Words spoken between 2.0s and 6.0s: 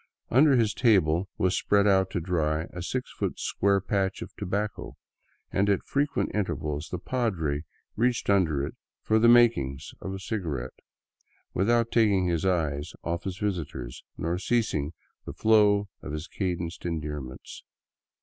to dry a six foot square patch of tobacco, and at